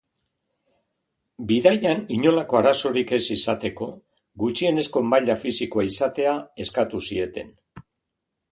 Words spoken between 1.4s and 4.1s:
Bidaian inolako arazorik ez izateko,